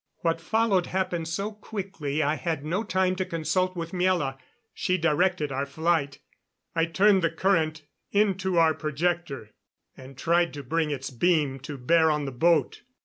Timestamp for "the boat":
12.25-12.81